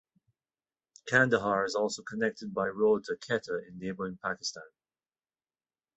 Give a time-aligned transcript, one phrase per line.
[1.07, 4.63] Kandahar is also connected by road to Quetta in neighboring Pakistan.